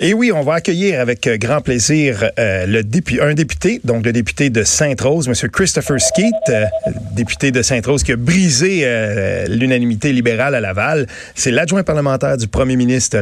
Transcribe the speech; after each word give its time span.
Et 0.00 0.14
oui, 0.14 0.30
on 0.30 0.42
va 0.42 0.54
accueillir 0.54 1.00
avec 1.00 1.26
euh, 1.26 1.38
grand 1.38 1.60
plaisir 1.60 2.30
euh, 2.38 2.66
le 2.66 2.84
dépu 2.84 3.20
un 3.20 3.34
député, 3.34 3.80
donc 3.82 4.04
le 4.04 4.12
député 4.12 4.48
de 4.48 4.62
Sainte-Rose, 4.62 5.26
M. 5.26 5.50
Christopher 5.50 6.00
Skeet, 6.00 6.32
euh, 6.50 6.66
député 7.16 7.50
de 7.50 7.62
Sainte-Rose 7.62 8.04
qui 8.04 8.12
a 8.12 8.16
brisé 8.16 8.82
euh, 8.84 9.46
l'unanimité 9.48 10.12
libérale 10.12 10.54
à 10.54 10.60
Laval. 10.60 11.08
C'est 11.34 11.50
l'adjoint 11.50 11.82
parlementaire 11.82 12.36
du 12.36 12.46
premier 12.46 12.76
ministre. 12.76 13.18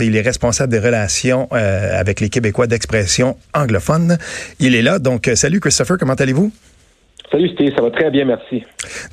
Il 0.00 0.16
est 0.16 0.20
responsable 0.20 0.72
des 0.72 0.80
relations 0.80 1.48
euh, 1.52 2.00
avec 2.00 2.18
les 2.18 2.28
Québécois 2.28 2.66
d'expression 2.66 3.36
anglophone. 3.54 4.18
Il 4.58 4.74
est 4.74 4.82
là. 4.82 4.98
Donc, 4.98 5.28
euh, 5.28 5.36
salut 5.36 5.60
Christopher, 5.60 5.96
comment 5.96 6.14
allez-vous? 6.14 6.50
Salut 7.30 7.48
Steve, 7.54 7.72
ça 7.74 7.82
va 7.82 7.90
très 7.90 8.10
bien, 8.10 8.24
merci. 8.24 8.62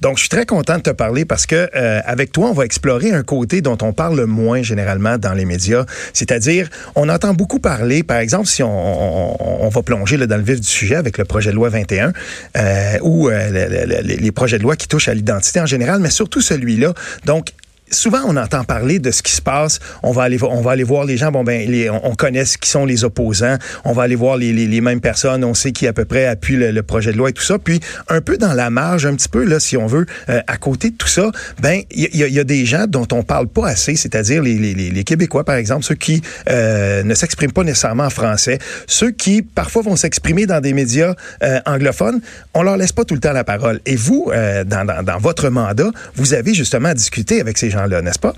Donc, 0.01 0.17
je 0.17 0.21
suis 0.21 0.29
très 0.29 0.45
content 0.45 0.77
de 0.77 0.83
te 0.83 0.91
parler 0.91 1.25
parce 1.25 1.45
que 1.47 1.67
euh, 1.75 1.99
avec 2.05 2.31
toi, 2.31 2.49
on 2.49 2.53
va 2.53 2.63
explorer 2.63 3.11
un 3.11 3.23
côté 3.23 3.61
dont 3.61 3.77
on 3.81 3.91
parle 3.91 4.23
moins 4.25 4.61
généralement 4.61 5.17
dans 5.17 5.33
les 5.33 5.45
médias, 5.45 5.85
c'est-à-dire 6.13 6.69
on 6.95 7.09
entend 7.09 7.33
beaucoup 7.33 7.59
parler, 7.59 8.03
par 8.03 8.17
exemple, 8.17 8.45
si 8.45 8.61
on, 8.61 8.69
on, 8.69 9.65
on 9.65 9.69
va 9.69 9.81
plonger 9.81 10.17
dans 10.17 10.37
le 10.37 10.43
vif 10.43 10.61
du 10.61 10.67
sujet 10.67 10.95
avec 10.95 11.17
le 11.17 11.25
projet 11.25 11.49
de 11.49 11.55
loi 11.55 11.69
21 11.69 12.13
euh, 12.55 12.97
ou 13.01 13.29
euh, 13.29 13.49
le, 13.49 13.67
le, 13.67 14.01
le, 14.01 14.21
les 14.21 14.31
projets 14.31 14.59
de 14.59 14.63
loi 14.63 14.75
qui 14.75 14.87
touchent 14.87 15.07
à 15.07 15.13
l'identité 15.13 15.59
en 15.59 15.65
général, 15.65 15.99
mais 15.99 16.11
surtout 16.11 16.41
celui-là. 16.41 16.93
Donc, 17.25 17.47
souvent 17.93 18.21
on 18.25 18.35
entend 18.35 18.63
parler 18.63 18.99
de 18.99 19.11
ce 19.11 19.23
qui 19.23 19.31
se 19.31 19.41
passe. 19.41 19.79
On 20.01 20.11
va 20.11 20.23
aller, 20.23 20.37
voir 20.83 21.05
les 21.05 21.17
gens. 21.17 21.31
Bon 21.31 21.43
ben, 21.43 21.89
on, 22.03 22.15
connaît 22.15 22.45
ce 22.45 22.57
qui 22.57 22.69
sont 22.69 22.85
les 22.85 23.03
opposants. 23.03 23.57
On 23.85 23.93
va 23.93 24.03
aller 24.03 24.15
voir 24.15 24.37
les, 24.37 24.81
mêmes 24.81 25.01
personnes. 25.01 25.43
On 25.43 25.53
sait 25.53 25.71
qui 25.71 25.87
à 25.87 25.93
peu 25.93 26.05
près 26.05 26.25
appuie 26.25 26.55
le, 26.55 26.83
projet 26.83 27.13
de 27.13 27.17
loi 27.17 27.29
et 27.29 27.33
tout 27.33 27.43
ça. 27.43 27.57
Puis 27.59 27.79
un 28.09 28.21
peu 28.21 28.37
dans 28.37 28.53
la 28.53 28.69
marge, 28.69 29.05
un 29.05 29.15
petit 29.15 29.29
peu 29.29 29.43
là, 29.43 29.59
si 29.59 29.77
on 29.77 29.87
veut, 29.87 30.05
euh, 30.29 30.41
à 30.47 30.57
côté 30.57 30.89
de 30.89 30.95
tout 30.95 31.07
ça, 31.07 31.31
ben 31.61 31.81
il 31.91 32.15
y, 32.15 32.39
a 32.39 32.43
des 32.43 32.65
gens 32.65 32.85
dont 32.87 33.07
on 33.11 33.23
parle 33.23 33.47
pas 33.47 33.67
assez, 33.67 33.95
c'est-à-dire 33.95 34.41
les, 34.43 35.03
Québécois 35.03 35.43
par 35.43 35.55
exemple, 35.55 35.83
ceux 35.83 35.95
qui 35.95 36.21
euh, 36.49 37.03
ne 37.03 37.13
s'expriment 37.13 37.51
pas 37.51 37.63
nécessairement 37.63 38.05
en 38.05 38.09
français, 38.09 38.57
ceux 38.87 39.11
qui 39.11 39.41
parfois 39.41 39.81
vont 39.81 39.95
s'exprimer 39.95 40.45
dans 40.45 40.59
des 40.61 40.73
médias 40.73 41.13
euh, 41.43 41.59
anglophones. 41.65 42.21
On 42.53 42.63
leur 42.63 42.77
laisse 42.77 42.91
pas 42.91 43.05
tout 43.05 43.13
le 43.13 43.19
temps 43.19 43.33
la 43.33 43.43
parole. 43.43 43.79
Et 43.85 43.95
vous, 43.95 44.31
dans, 44.65 45.03
dans 45.03 45.17
votre 45.19 45.49
mandat, 45.49 45.89
vous 46.15 46.33
avez 46.33 46.53
justement 46.53 46.93
discuté 46.93 47.41
avec 47.41 47.57
ces 47.57 47.69
gens 47.69 47.82
là 47.87 48.01
n'est-ce 48.01 48.19
pas? 48.19 48.33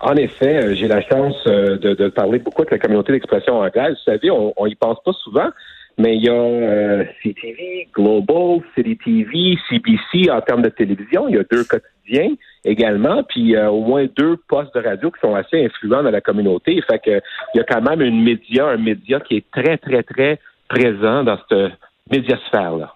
En 0.00 0.16
effet, 0.16 0.56
euh, 0.56 0.74
j'ai 0.74 0.88
la 0.88 1.00
chance 1.00 1.36
euh, 1.46 1.78
de, 1.78 2.08
parler 2.08 2.38
beaucoup 2.38 2.62
avec 2.62 2.72
la 2.72 2.78
communauté 2.78 3.12
d'expression 3.12 3.60
anglaise. 3.60 3.94
Vous 3.94 4.12
savez, 4.12 4.30
on, 4.30 4.52
on 4.56 4.66
y 4.66 4.74
pense 4.74 4.98
pas 5.02 5.12
souvent, 5.12 5.50
mais 5.96 6.16
il 6.16 6.24
y 6.24 6.28
a 6.28 6.32
euh, 6.32 7.04
CTV, 7.22 7.88
Global, 7.94 8.60
City 8.74 8.96
TV, 8.96 9.56
CBC 9.68 10.30
en 10.30 10.40
termes 10.40 10.62
de 10.62 10.68
télévision. 10.68 11.28
Il 11.28 11.36
y 11.36 11.38
a 11.38 11.44
deux 11.50 11.64
quotidiens 11.64 12.34
également, 12.64 13.22
puis 13.22 13.54
euh, 13.54 13.70
au 13.70 13.80
moins 13.80 14.06
deux 14.16 14.36
postes 14.48 14.74
de 14.74 14.80
radio 14.80 15.10
qui 15.10 15.20
sont 15.20 15.34
assez 15.34 15.64
influents 15.64 16.02
dans 16.02 16.10
la 16.10 16.20
communauté. 16.20 16.80
Fait 16.82 16.98
que 16.98 17.20
il 17.54 17.58
y 17.58 17.60
a 17.60 17.64
quand 17.64 17.82
même 17.82 18.00
une 18.00 18.22
média, 18.22 18.66
un 18.66 18.76
média 18.76 19.20
qui 19.20 19.36
est 19.36 19.50
très, 19.52 19.78
très, 19.78 20.02
très 20.02 20.40
présent 20.68 21.22
dans 21.22 21.38
cette 21.48 21.72
médiasphère-là. 22.10 22.94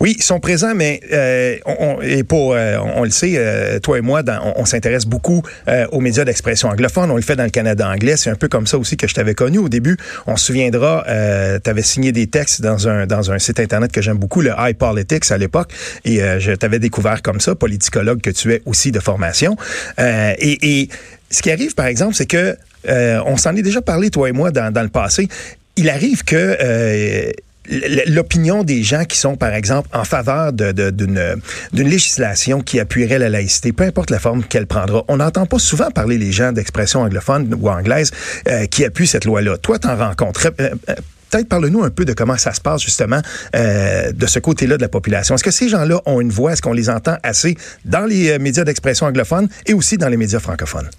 Oui, 0.00 0.14
ils 0.18 0.22
sont 0.22 0.40
présents, 0.40 0.74
mais 0.74 1.00
euh, 1.12 1.56
on, 1.66 2.00
et 2.02 2.24
pour, 2.24 2.54
euh, 2.54 2.76
on, 2.78 3.04
le 3.04 3.10
sait, 3.10 3.34
euh, 3.36 3.78
toi 3.80 3.98
et 3.98 4.00
moi, 4.00 4.22
on, 4.56 4.64
s'intéresse 4.64 5.06
beaucoup 5.06 5.42
euh, 5.68 5.86
aux 5.92 6.00
médias 6.00 6.24
d'expression 6.24 6.68
anglophone. 6.68 7.10
On 7.10 7.16
le 7.16 7.22
fait 7.22 7.36
dans 7.36 7.44
le 7.44 7.50
Canada 7.50 7.88
anglais. 7.88 8.16
C'est 8.16 8.30
un 8.30 8.34
peu 8.34 8.48
comme 8.48 8.66
ça 8.66 8.78
aussi 8.78 8.96
que 8.96 9.06
je 9.06 9.14
t'avais 9.14 9.34
connu 9.34 9.58
au 9.58 9.68
début. 9.68 9.96
On 10.26 10.36
se 10.36 10.46
souviendra, 10.46 11.04
euh, 11.08 11.58
tu 11.62 11.70
avais 11.70 11.82
signé 11.82 12.12
des 12.12 12.26
textes 12.26 12.62
dans 12.62 12.88
un 12.88 13.06
dans 13.06 13.30
un 13.30 13.38
site 13.38 13.60
internet 13.60 13.92
que 13.92 14.02
j'aime 14.02 14.18
beaucoup, 14.18 14.40
le 14.40 14.52
High 14.56 14.76
Politics 14.76 15.30
à 15.30 15.38
l'époque, 15.38 15.72
et 16.04 16.20
je 16.38 16.52
t'avais 16.52 16.78
découvert 16.78 17.22
comme 17.22 17.40
ça, 17.40 17.54
politicologue 17.54 18.20
que 18.20 18.30
tu 18.30 18.52
es 18.52 18.62
aussi 18.66 18.92
de 18.92 19.00
formation. 19.00 19.56
et, 19.98 20.80
et 20.80 20.88
ce 21.30 21.42
qui 21.42 21.50
arrive, 21.50 21.74
par 21.74 21.86
exemple, 21.86 22.14
c'est 22.14 22.26
que 22.26 22.56
on 22.88 23.36
s'en 23.36 23.54
est 23.56 23.62
déjà 23.62 23.82
parlé 23.82 24.10
toi 24.10 24.28
et 24.28 24.32
moi 24.32 24.50
dans, 24.50 24.72
dans 24.72 24.82
le 24.82 24.88
passé. 24.88 25.28
Il 25.76 25.88
arrive 25.88 26.24
que 26.24 27.32
l'opinion 28.06 28.64
des 28.64 28.82
gens 28.82 29.04
qui 29.04 29.16
sont, 29.16 29.36
par 29.36 29.54
exemple, 29.54 29.88
en 29.92 30.04
faveur 30.04 30.52
d'une 30.52 31.38
législation 31.72 32.60
qui 32.60 32.80
appuierait 32.80 33.18
la 33.18 33.28
laïcité, 33.28 33.72
peu 33.72 33.84
importe 33.84 34.10
la 34.10 34.18
forme 34.18 34.42
qu'elle 34.42 34.66
prendra. 34.66 35.04
On 35.08 35.18
n'entend 35.18 35.46
pas 35.46 35.58
souvent 35.58 35.90
parler 35.90 36.18
les 36.18 36.32
gens 36.32 36.52
d'expression 36.52 37.00
anglophone 37.00 37.54
ou 37.58 37.68
anglaise 37.68 38.10
euh, 38.48 38.66
qui 38.66 38.84
appuient 38.84 39.06
cette 39.06 39.24
loi-là. 39.24 39.58
Toi, 39.58 39.78
t'en 39.78 39.96
rencontres. 39.96 40.52
Euh, 40.60 40.70
Peut-être 41.30 41.48
parle-nous 41.48 41.82
un 41.82 41.88
peu 41.88 42.04
de 42.04 42.12
comment 42.12 42.36
ça 42.36 42.52
se 42.52 42.60
passe 42.60 42.82
justement 42.82 43.22
euh, 43.56 44.12
de 44.12 44.26
ce 44.26 44.38
côté-là 44.38 44.76
de 44.76 44.82
la 44.82 44.90
population. 44.90 45.34
Est-ce 45.34 45.42
que 45.42 45.50
ces 45.50 45.70
gens-là 45.70 46.02
ont 46.04 46.20
une 46.20 46.28
voix? 46.28 46.52
Est-ce 46.52 46.60
qu'on 46.60 46.74
les 46.74 46.90
entend 46.90 47.16
assez 47.22 47.56
dans 47.86 48.04
les 48.04 48.38
médias 48.38 48.64
d'expression 48.64 49.06
anglophone 49.06 49.48
et 49.64 49.72
aussi 49.72 49.96
dans 49.96 50.10
les 50.10 50.18
médias 50.18 50.40
francophones? 50.40 50.90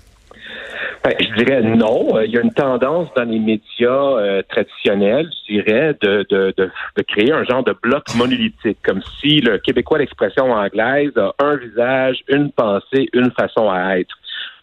Ben, 1.03 1.13
je 1.19 1.43
dirais 1.43 1.61
non. 1.61 2.19
Il 2.21 2.31
y 2.31 2.37
a 2.37 2.41
une 2.41 2.53
tendance 2.53 3.09
dans 3.15 3.25
les 3.25 3.39
médias 3.39 3.89
euh, 3.89 4.41
traditionnels, 4.47 5.29
je 5.47 5.53
dirais, 5.53 5.97
de, 6.01 6.25
de, 6.29 6.53
de, 6.55 6.71
de, 6.95 7.01
créer 7.01 7.31
un 7.33 7.43
genre 7.43 7.63
de 7.63 7.75
bloc 7.83 8.03
monolithique, 8.15 8.77
comme 8.83 9.01
si 9.19 9.41
le 9.41 9.57
Québécois 9.57 9.97
l'expression 9.97 10.51
anglaise 10.51 11.11
a 11.17 11.33
un 11.39 11.57
visage, 11.57 12.23
une 12.29 12.51
pensée, 12.51 13.09
une 13.11 13.31
façon 13.31 13.69
à 13.69 13.99
être. 13.99 14.15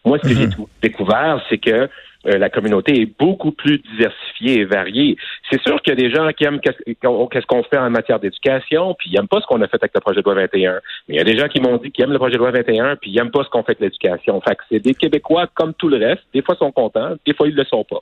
Moi, 0.03 0.17
ce 0.23 0.29
que 0.29 0.33
j'ai 0.33 0.49
découvert, 0.81 1.39
c'est 1.47 1.59
que 1.59 1.87
euh, 2.27 2.37
la 2.37 2.49
communauté 2.49 3.01
est 3.01 3.19
beaucoup 3.19 3.51
plus 3.51 3.79
diversifiée 3.79 4.61
et 4.61 4.65
variée. 4.65 5.17
C'est 5.49 5.61
sûr 5.61 5.81
qu'il 5.81 5.93
y 5.93 5.97
a 5.97 6.09
des 6.09 6.13
gens 6.13 6.29
qui 6.33 6.43
aiment 6.43 6.59
qu'est-ce 6.59 7.45
qu'on 7.47 7.63
fait 7.63 7.77
en 7.77 7.89
matière 7.89 8.19
d'éducation, 8.19 8.95
puis 8.97 9.09
ils 9.09 9.15
n'aiment 9.15 9.27
pas 9.27 9.41
ce 9.41 9.47
qu'on 9.47 9.61
a 9.61 9.67
fait 9.67 9.77
avec 9.81 9.93
le 9.93 10.01
projet 10.01 10.21
de 10.21 10.25
loi 10.25 10.35
21. 10.35 10.79
Mais 11.07 11.15
il 11.15 11.17
y 11.17 11.21
a 11.21 11.23
des 11.23 11.37
gens 11.37 11.47
qui 11.47 11.59
m'ont 11.59 11.77
dit 11.77 11.91
qu'ils 11.91 12.03
aiment 12.03 12.13
le 12.13 12.19
projet 12.19 12.33
de 12.33 12.39
loi 12.39 12.51
21, 12.51 12.95
puis 12.97 13.11
ils 13.11 13.15
n'aiment 13.15 13.31
pas 13.31 13.43
ce 13.43 13.49
qu'on 13.49 13.63
fait 13.63 13.71
avec 13.71 13.81
l'éducation. 13.81 14.39
Fait 14.41 14.55
que 14.55 14.63
c'est 14.69 14.79
des 14.79 14.93
Québécois 14.93 15.47
comme 15.53 15.73
tout 15.73 15.89
le 15.89 15.97
reste. 15.97 16.23
Des 16.33 16.41
fois, 16.41 16.55
ils 16.55 16.63
sont 16.63 16.71
contents, 16.71 17.15
des 17.25 17.33
fois, 17.33 17.47
ils 17.47 17.53
ne 17.53 17.59
le 17.59 17.65
sont 17.65 17.83
pas. 17.83 18.01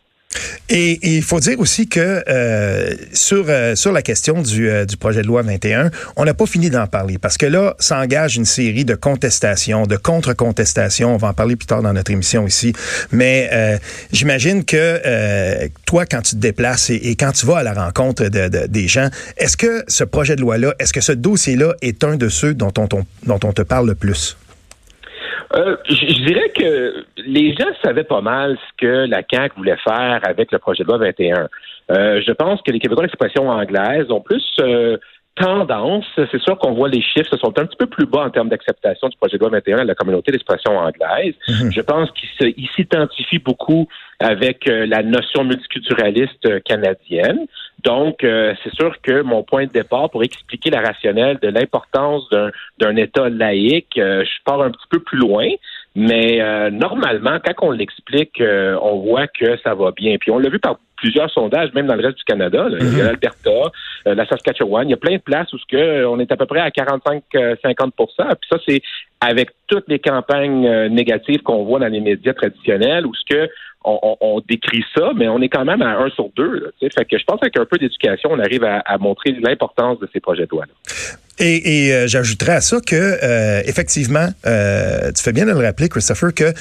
Et, 0.70 1.00
il 1.16 1.24
faut 1.24 1.40
dire 1.40 1.60
aussi 1.60 1.88
que 1.88 2.24
euh, 2.30 2.94
sur 3.12 3.46
euh, 3.50 3.76
sur 3.76 3.92
la 3.92 4.04
question 4.04 4.42
du, 4.42 4.70
euh, 4.70 4.86
du 4.86 4.98
projet 4.98 5.24
de 5.24 5.28
loi 5.28 5.42
21, 5.42 5.90
on 6.16 6.26
n'a 6.26 6.36
pas 6.36 6.46
fini 6.46 6.70
d'en 6.70 6.86
parler 6.86 7.18
parce 7.18 7.38
que 7.38 7.48
là 7.48 7.76
s'engage 7.80 8.36
une 8.36 8.46
série 8.46 8.86
de 8.86 8.94
contestations, 8.94 9.88
de 9.88 9.98
contre-contestations. 9.98 11.16
On 11.16 11.18
va 11.18 11.30
en 11.30 11.34
parler 11.34 11.56
plus 11.56 11.66
tard 11.66 11.82
dans 11.82 11.94
notre 11.94 12.12
émission 12.12 12.46
ici. 12.46 12.74
Mais 13.12 13.50
euh, 13.52 13.78
j'imagine 14.12 14.64
que 14.64 15.02
euh, 15.06 15.68
toi, 15.88 16.06
quand 16.06 16.22
tu 16.22 16.36
te 16.36 16.40
déplaces 16.40 16.92
et, 16.92 17.16
quand 17.16 17.32
tu 17.32 17.48
vas 17.48 17.58
à 17.58 17.64
la 17.64 17.74
rencontre 17.74 18.26
de, 18.26 18.48
de, 18.48 18.68
des 18.68 18.88
gens, 18.88 19.10
est-ce 19.38 19.58
que 19.58 19.84
ce 19.88 20.04
projet 20.04 20.36
de 20.36 20.42
loi-là, 20.42 20.76
est-ce 20.80 20.94
que 20.94 21.02
ce 21.02 21.14
dossier-là 21.14 21.74
est 21.82 22.04
un 22.04 22.16
de 22.16 22.30
ceux 22.30 22.54
dont 22.54 22.74
on, 22.78 22.88
dont 22.88 23.40
on 23.44 23.54
te 23.54 23.64
parle 23.64 23.88
le 23.88 23.96
plus? 23.96 24.38
Euh, 25.56 25.78
je 25.88 26.26
dirais 26.26 26.50
que 26.50 27.06
les 27.18 27.54
gens 27.54 27.70
savaient 27.84 28.04
pas 28.04 28.22
mal 28.22 28.58
ce 28.58 28.86
que 28.86 29.10
la 29.10 29.22
CAQ 29.30 29.56
voulait 29.58 29.78
faire 29.78 30.20
avec 30.24 30.52
le 30.52 30.60
projet 30.60 30.84
de 30.84 30.90
loi 30.90 30.98
21. 30.98 31.48
Euh, 31.92 32.22
je 32.26 32.32
pense 32.34 32.62
que 32.62 32.72
les 32.72 32.80
Québécois 32.80 33.06
d'expression 33.06 33.50
anglaise 33.50 34.12
ont 34.12 34.22
plus 34.22 34.46
euh, 34.60 34.98
tendance, 35.36 36.06
c'est 36.16 36.42
sûr 36.42 36.58
qu'on 36.60 36.74
voit 36.74 36.90
les 36.90 37.02
chiffres 37.02 37.36
sont 37.38 37.58
un 37.58 37.66
petit 37.66 37.78
peu 37.78 37.88
plus 37.88 38.06
bas 38.06 38.26
en 38.26 38.30
termes 38.30 38.50
d'acceptation 38.50 39.08
du 39.08 39.18
projet 39.18 39.38
de 39.38 39.40
loi 39.40 39.50
21 39.50 39.84
de 39.84 39.88
la 39.88 39.96
communauté 39.96 40.32
d'expression 40.32 40.78
anglaise. 40.78 41.34
Mm-hmm. 41.48 41.74
Je 41.74 41.82
pense 41.82 42.12
qu'ils 42.12 42.68
s'identifient 42.76 43.40
beaucoup 43.40 43.88
avec 44.20 44.66
la 44.68 45.02
notion 45.02 45.46
multiculturaliste 45.46 46.62
canadienne. 46.64 47.48
Donc, 47.84 48.24
euh, 48.24 48.54
c'est 48.64 48.74
sûr 48.74 49.00
que 49.02 49.22
mon 49.22 49.44
point 49.44 49.66
de 49.66 49.72
départ 49.72 50.10
pour 50.10 50.24
expliquer 50.24 50.70
la 50.70 50.82
rationnelle 50.82 51.40
de 51.42 51.48
l'importance 51.48 52.30
d'un 52.78 52.96
État 52.96 53.30
laïque, 53.30 53.94
je 53.96 54.44
pars 54.44 54.62
un 54.62 54.72
petit 54.72 54.88
peu 54.90 55.00
plus 55.00 55.18
loin. 55.18 55.48
Mais 55.96 56.40
euh, 56.42 56.70
normalement, 56.70 57.40
quand 57.44 57.68
on 57.68 57.72
l'explique, 57.72 58.40
euh, 58.42 58.78
on 58.82 59.00
voit 59.00 59.28
que 59.28 59.58
ça 59.58 59.74
va 59.74 59.92
bien. 59.92 60.18
Puis 60.18 60.32
on 60.32 60.38
l'a 60.38 60.50
vu 60.50 60.60
par 60.60 60.78
plusieurs 61.00 61.30
sondages, 61.32 61.74
même 61.74 61.88
dans 61.88 61.96
le 61.96 62.06
reste 62.06 62.18
du 62.18 62.24
Canada. 62.24 62.70
Là. 62.70 62.78
Il 62.80 62.98
y 62.98 63.02
a 63.02 63.06
l'Alberta, 63.06 63.50
euh, 64.08 64.16
la 64.16 64.28
Saskatchewan. 64.28 64.88
Il 64.88 64.92
y 64.92 64.94
a 64.94 64.98
plein 64.98 65.16
de 65.16 65.22
places 65.22 65.52
où 65.54 65.58
ce 65.58 65.66
que 65.70 66.06
on 66.06 66.20
est 66.20 66.32
à 66.32 66.38
peu 66.38 66.46
près 66.46 66.60
à 66.60 66.70
45-50% 66.70 67.92
Puis 67.94 68.50
ça, 68.52 68.58
c'est 68.68 68.82
avec 69.22 69.50
toutes 69.68 69.88
les 69.88 70.00
campagnes 70.00 70.88
négatives 70.88 71.42
qu'on 71.42 71.64
voit 71.64 71.80
dans 71.80 71.88
les 71.88 72.00
médias 72.00 72.34
traditionnels, 72.34 73.06
où 73.06 73.14
ce 73.14 73.24
que 73.30 73.50
on, 73.86 73.98
on, 74.02 74.18
on, 74.20 74.42
décrit 74.42 74.84
ça, 74.96 75.12
mais 75.16 75.30
on 75.30 75.42
est 75.42 75.48
quand 75.48 75.64
même 75.64 75.82
à 75.82 75.98
un 76.00 76.10
sur 76.10 76.30
deux. 76.36 76.60
Là, 76.60 76.68
fait 76.82 77.06
que 77.06 77.18
je 77.18 77.24
pense 77.24 77.40
qu'avec 77.40 77.58
un 77.58 77.66
peu 77.66 77.78
d'éducation, 77.78 78.30
on 78.32 78.40
arrive 78.40 78.64
à, 78.64 78.80
à 78.80 78.98
montrer 78.98 79.32
l'importance 79.42 80.00
de 80.00 80.10
ces 80.12 80.20
projets 80.20 80.46
de 80.46 80.52
loi. 80.52 80.66
-là. 80.66 81.18
Et, 81.40 81.88
et 81.88 81.94
euh, 81.94 82.08
j'ajouterais 82.08 82.56
à 82.56 82.62
ça 82.62 82.82
que 82.86 82.96
euh, 82.96 83.62
effectivement, 83.66 84.28
euh, 84.46 85.12
tu 85.14 85.24
fais 85.24 85.32
bien 85.32 85.46
de 85.46 85.52
le 85.52 85.58
rappeler, 85.58 85.88
Christopher, 85.88 86.34
que 86.34 86.52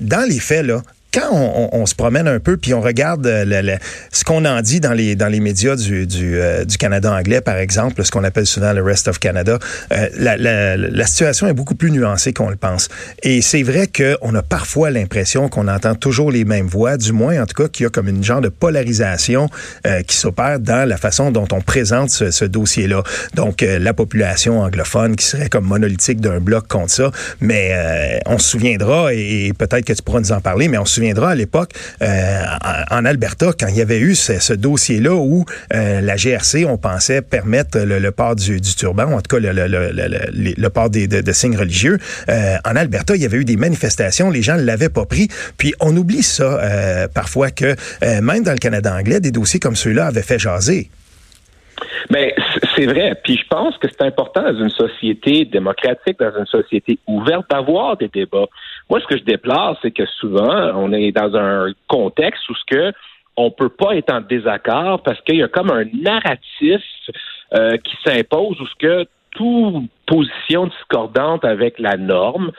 dans 0.00 0.26
les 0.28 0.40
faits 0.40 0.66
là. 0.66 0.82
Quand 1.14 1.68
on, 1.72 1.86
se 1.86 1.94
promène 1.94 2.26
un 2.26 2.40
peu 2.40 2.56
puis 2.56 2.74
on 2.74 2.80
regarde 2.80 3.26
ce 4.10 4.24
qu'on 4.24 4.44
en 4.44 4.60
dit 4.60 4.80
dans 4.80 4.92
les 4.92 5.16
dans 5.16 5.28
les 5.28 5.40
médias 5.40 5.76
du 5.76 6.06
du, 6.06 6.38
du 6.66 6.78
Canada 6.78 7.12
anglais, 7.12 7.40
par 7.40 7.56
exemple, 7.56 8.04
ce 8.04 8.10
qu'on 8.10 8.24
appelle 8.24 8.46
souvent 8.46 8.72
le 8.72 8.82
rest 8.82 9.08
of 9.08 9.18
Canada, 9.18 9.58
la, 9.90 10.36
la, 10.36 10.76
la 10.76 11.06
situation 11.06 11.46
est 11.46 11.52
beaucoup 11.52 11.74
plus 11.74 11.90
nuancée 11.90 12.32
qu'on 12.32 12.50
le 12.50 12.56
pense. 12.56 12.88
Et 13.22 13.42
c'est 13.42 13.62
vrai 13.62 13.86
qu'on 13.86 14.34
a 14.34 14.42
parfois 14.42 14.90
l'impression 14.90 15.48
qu'on 15.48 15.68
entend 15.68 15.94
toujours 15.94 16.30
les 16.30 16.44
mêmes 16.44 16.66
voix, 16.66 16.96
du 16.96 17.12
moins 17.12 17.42
en 17.42 17.46
tout 17.46 17.62
cas 17.62 17.68
qu'il 17.68 17.84
y 17.84 17.86
a 17.86 17.90
comme 17.90 18.08
une 18.08 18.24
genre 18.24 18.40
de 18.40 18.48
polarisation 18.48 19.48
euh, 19.86 20.02
qui 20.02 20.16
s'opère 20.16 20.60
dans 20.60 20.88
la 20.88 20.96
façon 20.96 21.30
dont 21.30 21.46
on 21.52 21.60
présente 21.60 22.10
ce, 22.10 22.30
ce 22.30 22.44
dossier-là. 22.44 23.02
Donc 23.34 23.62
euh, 23.62 23.78
la 23.78 23.94
population 23.94 24.60
anglophone 24.60 25.16
qui 25.16 25.26
serait 25.26 25.48
comme 25.48 25.66
monolithique 25.66 26.20
d'un 26.20 26.40
bloc 26.40 26.68
contre 26.68 26.90
ça, 26.90 27.10
mais 27.40 27.70
euh, 27.72 28.18
on 28.26 28.38
se 28.38 28.50
souviendra 28.50 29.12
et, 29.12 29.52
peut-être 29.56 29.84
que 29.84 29.92
tu 29.92 30.02
pourras 30.02 30.20
nous 30.20 30.32
en 30.32 30.40
parler, 30.40 30.68
mais 30.68 30.78
on 30.78 30.84
se 30.84 30.94
souviendra 31.04 31.30
à 31.30 31.34
l'époque 31.34 31.72
en, 32.00 33.04
Alberta 33.04 33.50
quand 33.58 33.66
il 33.68 33.76
y 33.76 33.82
avait 33.82 34.00
eu 34.00 34.14
ce, 34.14 34.54
dossier-là 34.54 35.14
où 35.14 35.44
la 35.70 36.16
GRC 36.16 36.64
on 36.64 36.78
pensait 36.78 37.20
permettre 37.20 37.78
le, 37.78 38.10
port 38.10 38.36
du, 38.36 38.60
turban, 38.60 39.12
en 39.12 39.20
tout 39.20 39.36
cas 39.36 39.52
le, 39.52 40.68
port 40.68 40.88
des, 40.88 41.06
de, 41.06 41.20
de 41.20 41.32
signes 41.32 41.56
religieux. 41.56 41.98
en 42.28 42.76
Alberta, 42.76 43.16
il 43.16 43.22
y 43.22 43.26
avait 43.26 43.38
eu 43.38 43.44
des 43.44 43.56
manifestations, 43.56 44.30
les 44.30 44.42
gens 44.42 44.56
ne 44.56 44.62
l'avaient 44.62 44.88
pas 44.88 45.04
pris, 45.04 45.28
puis 45.58 45.74
on 45.80 45.94
oublie 45.96 46.22
ça 46.22 46.60
parfois 47.12 47.50
que 47.50 47.76
même 48.02 48.42
dans 48.42 48.52
le 48.52 48.58
Canada 48.58 48.94
anglais, 48.94 49.20
des 49.20 49.30
dossiers 49.30 49.60
comme 49.60 49.76
ceux-là 49.76 50.06
avaient 50.06 50.22
fait 50.22 50.38
jaser. 50.38 50.90
Mais 52.10 52.34
c'est 52.76 52.86
vrai. 52.86 53.14
Puis 53.22 53.36
je 53.36 53.46
pense 53.48 53.76
que 53.78 53.88
c'est 53.88 54.02
important 54.02 54.42
dans 54.42 54.58
une 54.58 54.70
société 54.70 55.44
démocratique, 55.44 56.18
dans 56.18 56.36
une 56.38 56.46
société 56.46 56.98
ouverte, 57.06 57.48
d'avoir 57.50 57.96
des 57.96 58.08
débats. 58.08 58.46
Moi, 58.90 59.00
ce 59.00 59.06
que 59.06 59.16
je 59.16 59.24
déplore, 59.24 59.78
c'est 59.82 59.90
que 59.90 60.06
souvent, 60.06 60.72
on 60.74 60.92
est 60.92 61.12
dans 61.12 61.34
un 61.36 61.72
contexte 61.88 62.48
où 62.48 62.54
ce 62.54 62.64
que 62.66 62.92
on 63.36 63.50
peut 63.50 63.68
pas 63.68 63.96
être 63.96 64.12
en 64.12 64.20
désaccord 64.20 65.02
parce 65.02 65.20
qu'il 65.22 65.36
y 65.36 65.42
a 65.42 65.48
comme 65.48 65.70
un 65.70 65.84
narratif 65.92 66.82
euh, 67.54 67.76
qui 67.78 67.96
s'impose 68.04 68.60
où 68.60 68.66
ce 68.66 68.74
que 68.78 69.06
toute 69.34 69.90
position 70.06 70.66
discordante 70.66 71.44
avec 71.44 71.78
la 71.78 71.96
norme, 71.96 72.50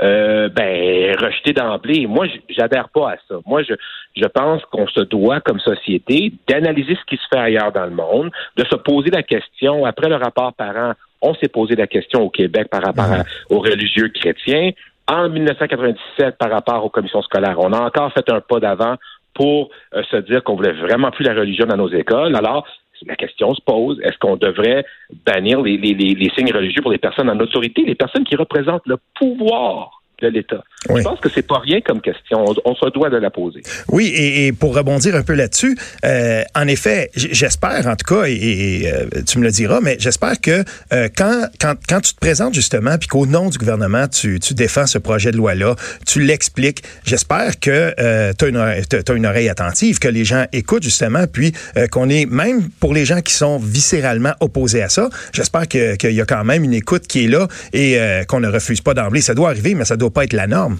euh, 0.00 0.48
ben 0.48 1.14
rejeté 1.20 1.52
d'emblée. 1.52 2.06
Moi, 2.06 2.26
j'adhère 2.48 2.88
pas 2.88 3.12
à 3.12 3.16
ça. 3.28 3.36
Moi, 3.46 3.62
je, 3.62 3.74
je 4.16 4.26
pense 4.26 4.62
qu'on 4.66 4.86
se 4.88 5.00
doit, 5.00 5.40
comme 5.40 5.60
société, 5.60 6.32
d'analyser 6.48 6.96
ce 6.96 7.04
qui 7.06 7.16
se 7.16 7.26
fait 7.32 7.40
ailleurs 7.40 7.72
dans 7.72 7.84
le 7.84 7.90
monde, 7.92 8.30
de 8.56 8.64
se 8.64 8.76
poser 8.76 9.10
la 9.10 9.22
question. 9.22 9.84
Après 9.84 10.08
le 10.08 10.16
rapport 10.16 10.52
parent, 10.54 10.92
on 11.20 11.34
s'est 11.34 11.48
posé 11.48 11.76
la 11.76 11.86
question 11.86 12.22
au 12.22 12.30
Québec 12.30 12.68
par 12.70 12.82
rapport 12.82 13.24
aux 13.50 13.60
religieux 13.60 14.08
chrétiens. 14.08 14.70
En 15.08 15.28
1997, 15.28 16.38
par 16.38 16.50
rapport 16.50 16.84
aux 16.84 16.88
commissions 16.88 17.22
scolaires, 17.22 17.58
on 17.58 17.72
a 17.72 17.80
encore 17.80 18.12
fait 18.12 18.28
un 18.30 18.40
pas 18.40 18.60
d'avant 18.60 18.96
pour 19.34 19.70
euh, 19.94 20.02
se 20.10 20.16
dire 20.16 20.42
qu'on 20.44 20.56
voulait 20.56 20.72
vraiment 20.72 21.10
plus 21.10 21.24
la 21.24 21.34
religion 21.34 21.66
dans 21.66 21.76
nos 21.76 21.90
écoles. 21.90 22.36
Alors, 22.36 22.66
la 23.06 23.16
question 23.16 23.54
se 23.54 23.60
pose, 23.62 24.00
est-ce 24.02 24.18
qu'on 24.18 24.36
devrait 24.36 24.84
bannir 25.26 25.62
les, 25.62 26.30
signes 26.36 26.52
religieux 26.52 26.82
pour 26.82 26.92
les 26.92 26.98
personnes 26.98 27.30
en 27.30 27.38
autorité, 27.38 27.82
les 27.84 27.94
personnes 27.94 28.24
qui 28.24 28.36
représentent 28.36 28.86
le 28.86 28.96
pouvoir? 29.18 30.01
De 30.22 30.28
l'État. 30.28 30.62
Je 30.88 31.02
pense 31.02 31.20
que 31.20 31.28
c'est 31.28 31.46
pas 31.46 31.58
rien 31.58 31.80
comme 31.80 32.00
question. 32.00 32.44
On, 32.64 32.74
se 32.74 32.90
doit 32.90 33.10
de 33.10 33.16
la 33.16 33.30
poser. 33.30 33.62
Oui, 33.88 34.12
et, 34.16 34.52
pour 34.52 34.74
rebondir 34.74 35.14
un 35.14 35.22
peu 35.22 35.34
là-dessus, 35.34 35.76
euh, 36.04 36.42
en 36.54 36.66
effet, 36.66 37.10
j'espère 37.14 37.86
en 37.86 37.96
tout 37.96 38.14
cas, 38.14 38.24
et, 38.26 38.90
euh, 38.92 39.22
tu 39.26 39.38
me 39.38 39.44
le 39.44 39.50
diras, 39.50 39.80
mais 39.80 39.96
j'espère 39.98 40.40
que 40.40 40.64
euh, 40.92 41.08
quand, 41.16 41.46
quand, 41.60 41.74
quand 41.88 42.00
tu 42.00 42.14
te 42.14 42.20
présentes 42.20 42.54
justement, 42.54 42.98
puis 42.98 43.08
qu'au 43.08 43.26
nom 43.26 43.50
du 43.50 43.58
gouvernement, 43.58 44.08
tu, 44.08 44.40
tu 44.40 44.54
défends 44.54 44.86
ce 44.86 44.98
projet 44.98 45.30
de 45.30 45.36
loi-là, 45.36 45.76
tu 46.06 46.20
l'expliques, 46.20 46.82
j'espère 47.04 47.58
que 47.60 47.92
tu 48.38 48.56
as, 48.56 49.02
as, 49.10 49.14
une 49.14 49.26
oreille 49.26 49.48
attentive, 49.48 49.98
que 49.98 50.08
les 50.08 50.24
gens 50.24 50.44
écoutent 50.52 50.82
justement, 50.82 51.26
puis 51.26 51.52
qu'on 51.90 52.08
est, 52.08 52.26
même 52.26 52.68
pour 52.80 52.94
les 52.94 53.04
gens 53.04 53.20
qui 53.20 53.34
sont 53.34 53.58
viscéralement 53.58 54.32
opposés 54.40 54.82
à 54.82 54.88
ça, 54.88 55.08
j'espère 55.32 55.68
qu'il 55.68 56.12
y 56.12 56.20
a 56.20 56.24
quand 56.24 56.44
même 56.44 56.64
une 56.64 56.74
écoute 56.74 57.06
qui 57.06 57.24
est 57.24 57.28
là 57.28 57.48
et 57.72 57.98
qu'on 58.28 58.40
ne 58.40 58.48
refuse 58.48 58.80
pas 58.80 58.94
d'emblée. 58.94 59.20
Ça 59.20 59.34
doit 59.34 59.50
arriver, 59.50 59.74
mais 59.74 59.84
ça 59.84 59.96
pas 60.12 60.24
être 60.24 60.32
la 60.32 60.46
norme. 60.46 60.78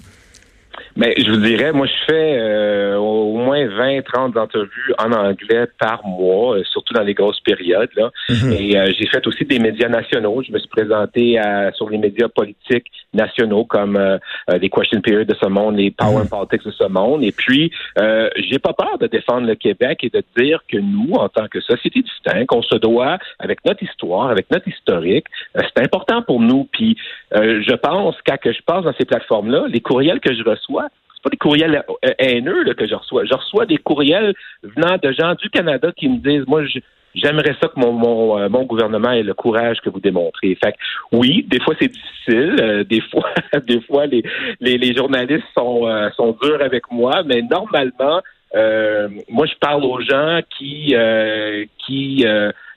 Mais 0.95 1.15
je 1.17 1.29
vous 1.31 1.37
dirais, 1.37 1.71
moi, 1.71 1.87
je 1.87 2.05
fais 2.05 2.37
euh, 2.37 2.97
au 2.97 3.37
moins 3.37 3.67
20, 3.67 4.03
30 4.03 4.37
entrevues 4.37 4.93
en 4.99 5.11
anglais 5.11 5.65
par 5.79 6.05
mois, 6.05 6.57
euh, 6.57 6.63
surtout 6.65 6.93
dans 6.93 7.01
les 7.01 7.15
grosses 7.15 7.39
périodes. 7.39 7.89
Là. 7.95 8.11
Mhm. 8.29 8.51
Et 8.51 8.77
euh, 8.77 8.91
j'ai 8.97 9.07
fait 9.07 9.25
aussi 9.25 9.43
des 9.45 9.57
médias 9.57 9.89
nationaux. 9.89 10.43
Je 10.43 10.51
me 10.51 10.59
suis 10.59 10.69
présenté 10.69 11.39
sur 11.75 11.89
les 11.89 11.97
médias 11.97 12.27
politiques 12.27 12.85
nationaux 13.13 13.65
comme 13.65 13.99
les 14.49 14.69
Question 14.69 15.01
Period 15.01 15.27
de 15.27 15.35
ce 15.35 15.47
monde, 15.47 15.77
les 15.77 15.91
Power 15.91 16.23
mhm. 16.23 16.29
Politics 16.29 16.65
de 16.65 16.71
ce 16.71 16.87
monde. 16.87 17.23
Et 17.23 17.31
puis, 17.31 17.71
j'ai 17.97 18.59
pas 18.59 18.73
peur 18.73 18.97
de 18.99 19.07
défendre 19.07 19.47
le 19.47 19.55
Québec 19.55 19.99
et 20.03 20.09
de 20.09 20.23
dire 20.37 20.59
que 20.67 20.77
nous, 20.77 21.13
en 21.13 21.29
tant 21.29 21.47
que 21.47 21.61
société 21.61 22.01
distincte, 22.01 22.51
on 22.51 22.61
se 22.61 22.75
doit, 22.75 23.17
avec 23.39 23.59
notre 23.65 23.83
histoire, 23.83 24.29
avec 24.29 24.49
notre 24.51 24.67
historique, 24.67 25.25
c'est 25.55 25.83
important 25.83 26.21
pour 26.21 26.39
nous. 26.39 26.67
Puis, 26.71 26.97
je 27.31 27.75
pense 27.75 28.15
qu'à 28.21 28.37
que 28.37 28.51
je 28.51 28.61
passe 28.65 28.83
dans 28.83 28.93
ces 28.97 29.05
plateformes-là, 29.05 29.65
les 29.67 29.81
courriels 29.81 30.19
que 30.19 30.33
je 30.33 30.43
reçois, 30.43 30.82
pas 31.23 31.29
des 31.29 31.37
courriels 31.37 31.83
euh, 32.05 32.09
haineux 32.19 32.65
que 32.73 32.85
je 32.85 32.93
reçois. 32.93 33.25
Je 33.25 33.33
reçois 33.33 33.65
des 33.65 33.77
courriels 33.77 34.33
venant 34.61 34.97
de 35.01 35.11
gens 35.11 35.33
du 35.35 35.49
Canada 35.49 35.91
qui 35.95 36.09
me 36.09 36.17
disent, 36.17 36.45
moi, 36.47 36.63
j'aimerais 37.15 37.55
ça 37.61 37.69
que 37.69 37.79
mon, 37.79 37.93
mon, 37.93 38.37
euh, 38.37 38.49
mon, 38.49 38.63
gouvernement 38.63 39.11
ait 39.11 39.23
le 39.23 39.33
courage 39.33 39.77
que 39.81 39.89
vous 39.89 40.01
démontrez. 40.01 40.55
Fait 40.63 40.75
oui, 41.11 41.45
des 41.47 41.61
fois 41.61 41.75
c'est 41.79 41.87
difficile, 41.87 42.57
euh, 42.59 42.83
des 42.83 43.01
fois, 43.11 43.29
des 43.65 43.81
fois 43.81 44.05
les, 44.05 44.23
les, 44.59 44.77
les 44.77 44.95
journalistes 44.95 45.47
sont, 45.57 45.87
sont 46.15 46.37
durs 46.41 46.61
avec 46.61 46.91
moi, 46.91 47.23
mais 47.25 47.41
normalement, 47.41 48.21
moi 49.29 49.45
je 49.45 49.55
parle 49.59 49.83
aux 49.83 50.01
gens 50.01 50.39
qui 50.57 50.95
qui 51.85 52.25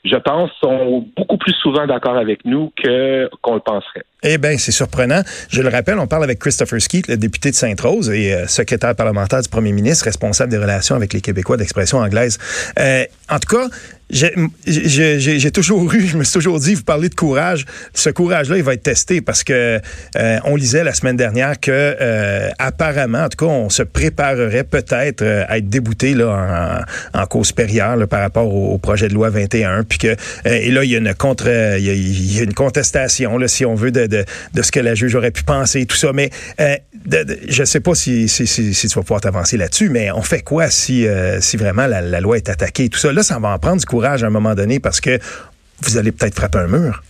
je 0.06 0.16
pense, 0.16 0.50
sont 0.60 1.04
beaucoup 1.16 1.36
plus 1.36 1.52
souvent 1.54 1.86
d'accord 1.86 2.16
avec 2.16 2.44
nous 2.44 2.72
que 2.82 3.28
qu'on 3.42 3.54
le 3.54 3.60
penserait. 3.60 4.04
Eh 4.22 4.38
bien, 4.38 4.56
c'est 4.56 4.72
surprenant. 4.72 5.22
Je 5.50 5.62
le 5.62 5.68
rappelle, 5.68 5.98
on 5.98 6.06
parle 6.06 6.24
avec 6.24 6.38
Christopher 6.38 6.80
Skeet, 6.80 7.08
le 7.08 7.16
député 7.16 7.50
de 7.50 7.54
Sainte-Rose 7.54 8.10
et 8.10 8.32
euh, 8.32 8.46
secrétaire 8.46 8.94
parlementaire 8.94 9.42
du 9.42 9.48
premier 9.48 9.72
ministre, 9.72 10.04
responsable 10.04 10.50
des 10.50 10.58
relations 10.58 10.94
avec 10.94 11.12
les 11.12 11.20
Québécois 11.20 11.56
d'expression 11.56 11.98
anglaise. 11.98 12.38
Euh, 12.78 13.04
en 13.30 13.38
tout 13.38 13.56
cas, 13.56 13.66
j'ai 14.08 15.50
toujours 15.50 15.92
eu, 15.92 16.06
je 16.06 16.16
me 16.16 16.22
suis 16.22 16.32
toujours 16.32 16.60
dit, 16.60 16.74
vous 16.74 16.84
parlez 16.84 17.08
de 17.08 17.14
courage. 17.14 17.64
Ce 17.92 18.08
courage-là, 18.08 18.56
il 18.56 18.62
va 18.62 18.74
être 18.74 18.82
testé 18.82 19.20
parce 19.20 19.42
que 19.42 19.80
euh, 20.16 20.38
on 20.44 20.54
lisait 20.54 20.84
la 20.84 20.94
semaine 20.94 21.16
dernière 21.16 21.58
que 21.58 21.70
euh, 21.72 22.48
apparemment, 22.58 23.24
en 23.24 23.28
tout 23.28 23.44
cas, 23.44 23.50
on 23.50 23.68
se 23.68 23.82
préparerait 23.82 24.64
peut-être 24.64 25.22
euh, 25.22 25.44
à 25.48 25.58
être 25.58 25.68
débouté 25.68 26.14
là 26.14 26.84
en, 27.14 27.20
en 27.20 27.26
cause 27.26 27.48
supérieure 27.48 28.06
par 28.08 28.20
rapport 28.20 28.52
au, 28.54 28.78
projet 28.78 29.08
de 29.08 29.14
loi 29.14 29.30
21, 29.30 29.84
puis 29.84 29.98
que 29.98 30.16
et 30.44 30.70
là 30.70 30.84
il 30.84 30.90
y 30.90 30.94
a 30.94 30.98
une 30.98 31.14
contre, 31.14 31.48
il 31.48 32.34
y 32.34 32.40
a, 32.40 32.42
une 32.42 32.54
contestation 32.54 33.38
là, 33.38 33.48
si 33.48 33.64
on 33.64 33.74
veut 33.74 33.90
de, 33.90 34.06
de, 34.06 34.24
de, 34.54 34.62
ce 34.62 34.70
que 34.70 34.80
la 34.80 34.94
juge 34.94 35.14
aurait 35.14 35.30
pu 35.30 35.42
penser, 35.42 35.86
tout 35.86 35.96
ça. 35.96 36.12
Mais 36.12 36.30
je 37.48 37.64
sais 37.64 37.80
pas 37.80 37.94
si, 37.94 38.26
tu 38.26 38.88
vas 38.88 39.02
pouvoir 39.02 39.20
t'avancer 39.20 39.56
là-dessus, 39.56 39.88
mais 39.88 40.10
on 40.10 40.22
fait 40.22 40.42
quoi 40.42 40.68
si 40.68 41.06
si 41.40 41.56
vraiment 41.56 41.86
la, 41.86 42.20
loi 42.20 42.36
est 42.36 42.48
attaquée, 42.48 42.88
tout 42.88 42.98
ça? 42.98 43.12
Là, 43.12 43.22
ça 43.22 43.38
va 43.38 43.54
en 43.54 43.58
prendre 43.58 43.78
du 43.78 43.86
courage 43.86 44.24
à 44.24 44.26
un 44.26 44.30
moment 44.30 44.54
donné 44.54 44.80
parce 44.80 45.00
que 45.00 45.18
vous 45.82 45.98
allez 45.98 46.12
peut-être 46.12 46.34
frapper 46.34 46.58
un 46.58 46.68
mur. 46.68 47.02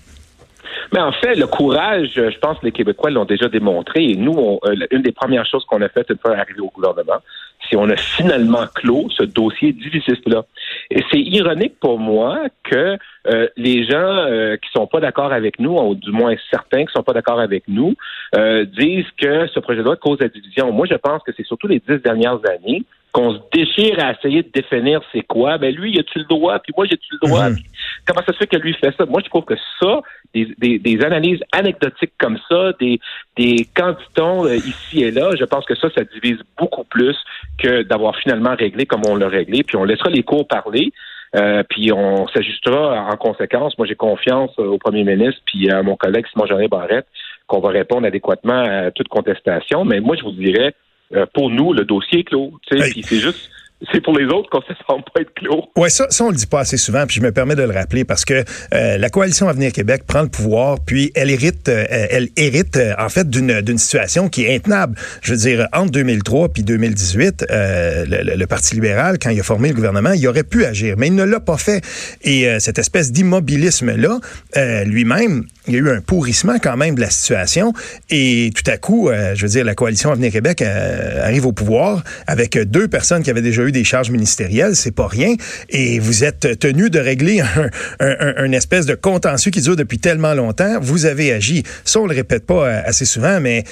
Mais 0.92 1.00
en 1.00 1.12
fait, 1.12 1.34
le 1.34 1.46
courage, 1.46 2.10
je 2.14 2.38
pense 2.38 2.58
que 2.58 2.66
les 2.66 2.72
Québécois 2.72 3.10
l'ont 3.10 3.24
déjà 3.24 3.48
démontré. 3.48 4.04
Et 4.04 4.16
nous, 4.16 4.58
euh, 4.64 4.74
une 4.90 5.02
des 5.02 5.12
premières 5.12 5.46
choses 5.46 5.64
qu'on 5.64 5.82
a 5.82 5.88
faites 5.88 6.10
une 6.10 6.18
fois 6.18 6.36
arrivé 6.36 6.60
au 6.60 6.70
gouvernement, 6.70 7.20
c'est 7.68 7.76
on 7.76 7.88
a 7.88 7.96
finalement 7.96 8.66
clos 8.74 9.08
ce 9.10 9.24
dossier 9.24 9.72
divisiste-là. 9.72 10.44
Et 10.90 11.02
c'est 11.10 11.20
ironique 11.20 11.78
pour 11.80 11.98
moi 11.98 12.44
que 12.64 12.96
euh, 13.26 13.48
les 13.56 13.84
gens 13.84 13.96
euh, 13.96 14.56
qui 14.56 14.70
sont 14.72 14.86
pas 14.86 15.00
d'accord 15.00 15.32
avec 15.32 15.58
nous, 15.58 15.76
ou 15.76 15.94
du 15.94 16.10
moins 16.12 16.34
certains 16.50 16.84
qui 16.84 16.92
sont 16.92 17.02
pas 17.02 17.12
d'accord 17.12 17.40
avec 17.40 17.64
nous, 17.68 17.94
disent 18.78 19.10
que 19.18 19.46
ce 19.48 19.60
projet 19.60 19.78
de 19.78 19.84
loi 19.84 19.96
cause 19.96 20.18
la 20.20 20.28
division. 20.28 20.72
Moi, 20.72 20.86
je 20.90 20.96
pense 20.96 21.22
que 21.22 21.32
c'est 21.36 21.46
surtout 21.46 21.66
les 21.66 21.80
dix 21.80 22.02
dernières 22.02 22.40
années 22.48 22.84
qu'on 23.16 23.32
se 23.32 23.38
déchire 23.50 23.96
à 24.04 24.12
essayer 24.12 24.42
de 24.42 24.50
définir 24.52 25.00
c'est 25.10 25.22
quoi, 25.22 25.56
ben 25.56 25.74
lui, 25.74 25.92
il 25.92 25.98
a-tu 25.98 26.18
le 26.18 26.26
droit, 26.26 26.58
puis 26.58 26.74
moi, 26.76 26.84
j'ai-tu 26.84 27.08
le 27.12 27.26
droit, 27.26 27.48
mhm. 27.48 27.56
Comment 28.06 28.22
ça 28.26 28.32
se 28.32 28.38
fait 28.38 28.46
que 28.46 28.56
lui 28.56 28.74
fait 28.74 28.94
ça? 28.96 29.06
Moi, 29.06 29.20
je 29.24 29.28
trouve 29.28 29.44
que 29.44 29.54
ça, 29.80 30.00
des, 30.34 30.98
analyses 31.02 31.40
anecdotiques 31.52 32.12
comme 32.18 32.38
ça, 32.48 32.72
des, 32.80 33.00
des 33.36 33.66
candidats 33.74 34.48
euh, 34.48 34.56
ici 34.56 35.02
et 35.02 35.10
là, 35.10 35.30
je 35.38 35.44
pense 35.44 35.64
que 35.64 35.74
ça, 35.74 35.88
ça 35.94 36.04
divise 36.04 36.38
beaucoup 36.58 36.84
plus 36.84 37.16
que 37.58 37.82
d'avoir 37.82 38.16
finalement 38.16 38.54
réglé 38.54 38.86
comme 38.86 39.02
on 39.08 39.16
l'a 39.16 39.28
réglé, 39.28 39.62
puis 39.62 39.76
on 39.76 39.84
laissera 39.84 40.10
les 40.10 40.22
cours 40.22 40.46
parler. 40.46 40.92
Euh, 41.34 41.62
puis 41.68 41.92
on 41.92 42.28
s'ajustera 42.28 43.08
en 43.12 43.16
conséquence. 43.16 43.76
Moi, 43.78 43.86
j'ai 43.86 43.96
confiance 43.96 44.56
au 44.58 44.78
premier 44.78 45.04
ministre 45.04 45.40
puis 45.44 45.70
à 45.70 45.82
mon 45.82 45.96
collègue 45.96 46.24
Simon-Jean 46.32 46.64
Barrette 46.68 47.06
qu'on 47.46 47.60
va 47.60 47.70
répondre 47.70 48.06
adéquatement 48.06 48.62
à 48.62 48.90
toute 48.90 49.08
contestation. 49.08 49.84
Mais 49.84 50.00
moi, 50.00 50.16
je 50.16 50.22
vous 50.22 50.32
dirais, 50.32 50.74
euh, 51.14 51.26
pour 51.34 51.50
nous, 51.50 51.72
le 51.72 51.84
dossier 51.84 52.20
est 52.20 52.24
clos. 52.24 52.52
Puis 52.68 53.02
c'est 53.02 53.18
juste 53.18 53.50
c'est 53.92 54.02
pour 54.02 54.16
les 54.16 54.24
autres 54.26 54.48
qu'on 54.50 54.62
se 54.62 54.72
semble 54.88 55.04
pas 55.12 55.20
être 55.20 55.34
clos. 55.34 55.64
Oui, 55.76 55.90
ça, 55.90 56.06
ça, 56.08 56.24
on 56.24 56.30
le 56.30 56.36
dit 56.36 56.46
pas 56.46 56.60
assez 56.60 56.78
souvent, 56.78 57.06
puis 57.06 57.16
je 57.16 57.20
me 57.20 57.30
permets 57.30 57.56
de 57.56 57.62
le 57.62 57.72
rappeler 57.72 58.04
parce 58.04 58.24
que 58.24 58.42
euh, 58.72 58.96
la 58.96 59.10
coalition 59.10 59.48
Avenir 59.48 59.70
Québec 59.72 60.04
prend 60.06 60.22
le 60.22 60.28
pouvoir, 60.28 60.78
puis 60.80 61.12
elle 61.14 61.30
hérite, 61.30 61.68
euh, 61.68 61.84
elle 61.88 62.28
hérite 62.36 62.76
euh, 62.78 62.94
en 62.98 63.10
fait 63.10 63.28
d'une 63.28 63.60
d'une 63.60 63.78
situation 63.78 64.28
qui 64.30 64.44
est 64.44 64.54
intenable. 64.54 64.98
Je 65.20 65.32
veux 65.32 65.38
dire, 65.38 65.68
entre 65.72 65.90
2003 65.92 66.48
puis 66.50 66.62
2018, 66.62 67.46
le, 67.50 68.36
le, 68.36 68.46
Parti 68.46 68.74
libéral, 68.74 69.18
quand 69.20 69.30
il 69.30 69.40
a 69.40 69.42
formé 69.42 69.68
le 69.68 69.74
gouvernement, 69.74 70.12
il 70.12 70.26
aurait 70.28 70.44
pu 70.44 70.64
agir, 70.64 70.94
mais 70.96 71.08
il 71.08 71.14
ne 71.14 71.24
l'a 71.24 71.40
pas 71.40 71.56
fait. 71.56 71.84
Et 72.22 72.48
cette 72.60 72.78
espèce 72.78 73.10
d'immobilisme-là, 73.12 74.20
lui-même, 74.84 75.46
il 75.66 75.74
y 75.74 75.76
a 75.76 75.80
eu 75.80 75.90
un 75.90 76.00
pourrissement 76.00 76.56
quand 76.62 76.76
même 76.76 76.94
de 76.94 77.00
la 77.00 77.10
situation. 77.10 77.72
Et 78.10 78.50
tout 78.54 78.70
à 78.70 78.76
coup, 78.76 79.10
je 79.34 79.42
veux 79.42 79.48
dire, 79.48 79.64
la 79.64 79.74
coalition 79.74 80.10
Avenir 80.10 80.32
Québec 80.32 80.62
arrive 80.62 81.46
au 81.46 81.52
pouvoir 81.52 82.02
avec 82.26 82.58
deux 82.58 82.88
personnes 82.88 83.22
qui 83.22 83.30
avaient 83.30 83.42
déjà 83.42 83.62
eu 83.62 83.72
des 83.72 83.84
charges 83.84 84.10
ministérielles, 84.10 84.76
c'est 84.76 84.94
pas 84.94 85.06
rien. 85.06 85.34
Et 85.68 85.98
vous 85.98 86.24
êtes 86.24 86.58
tenu 86.58 86.90
de 86.90 86.98
régler 86.98 87.42
un, 88.00 88.52
espèce 88.52 88.86
de 88.86 88.94
contentieux 88.94 89.50
qui 89.50 89.60
dure 89.60 89.76
depuis 89.76 89.98
tellement 89.98 90.34
longtemps. 90.34 90.78
Vous 90.80 91.06
avez 91.06 91.32
agi. 91.32 91.62
Ça, 91.84 92.00
on 92.00 92.06
le 92.06 92.14
répète 92.14 92.46
pas 92.46 92.66
euh, 92.66 92.82
assez 92.84 93.04
souvent, 93.04 93.40
mais 93.40 93.64